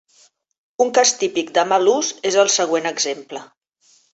Un 0.85 0.89
cas 0.99 1.11
típic 1.25 1.53
de 1.59 1.67
mal 1.73 1.91
ús 1.93 2.11
és 2.31 2.41
el 2.45 2.53
següent 2.57 2.89
exemple. 2.93 3.45